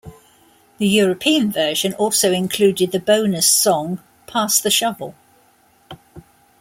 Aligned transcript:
The 0.79 0.87
European 0.87 1.51
version 1.51 1.93
also 1.93 2.31
included 2.31 2.91
the 2.91 2.99
bonus 2.99 3.47
song 3.47 3.99
"Pass 4.25 4.59
the 4.59 4.71
Shovel". 4.71 5.13